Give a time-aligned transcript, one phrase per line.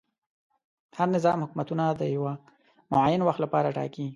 [0.97, 2.33] هر نظام حکومتونه د یوه
[2.91, 4.07] معین وخت لپاره ټاکي.